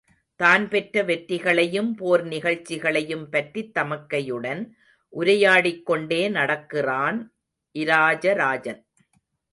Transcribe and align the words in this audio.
தான் 0.39 0.63
பெற்ற 0.67 1.03
வெற்றிகளையும் 1.03 1.95
போர் 1.95 2.23
நிகழ்ச்சிகளையும் 2.23 3.25
பற்றித் 3.29 3.73
தமக்கையுடன் 3.77 4.61
உரையாடிக் 5.13 5.85
கொண்டே 5.85 6.21
நடக்கிறான் 6.29 7.19
இராஜராஜன். 7.75 8.81